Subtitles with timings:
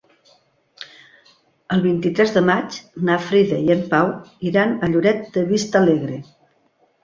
[1.75, 2.79] El vint-i-tres de maig
[3.11, 4.11] na Frida i en Pau
[4.53, 6.23] iran a Lloret de Vistalegre.